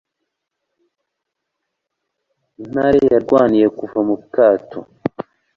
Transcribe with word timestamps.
intare 2.63 2.99
yarwaniye 3.13 3.67
kuva 3.77 3.99
mu 4.07 4.15
kato 4.33 4.79